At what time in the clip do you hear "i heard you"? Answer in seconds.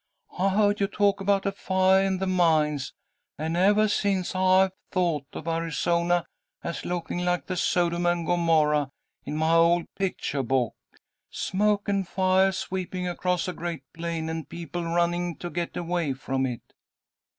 0.39-0.87